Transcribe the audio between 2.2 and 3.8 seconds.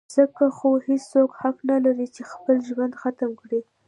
خپل ژوند ختم کي.